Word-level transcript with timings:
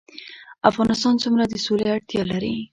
افغانستان 0.69 1.13
څومره 1.23 1.43
د 1.47 1.55
سولې 1.65 1.87
اړتیا 1.95 2.21
لري؟ 2.31 2.55